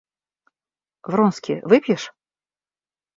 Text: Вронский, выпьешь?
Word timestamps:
Вронский, 1.03 1.61
выпьешь? 1.69 2.11